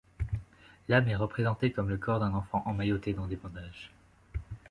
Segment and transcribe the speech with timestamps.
[0.87, 3.91] L'âme est représentée comme le corps d'un enfant emmailloté dans des bandages.